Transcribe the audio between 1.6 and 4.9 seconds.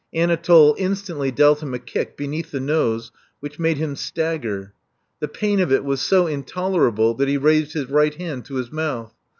him a kick beneath the nose which made him stagger.